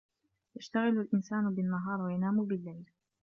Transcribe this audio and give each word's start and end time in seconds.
يَشْتَغِلُ 0.55 0.99
الْإِنْسانُ 1.01 1.55
بِالنَّهَارِ 1.55 2.01
وَيَنَامُ 2.01 2.45
بِاللَّيْلِ. 2.45 2.85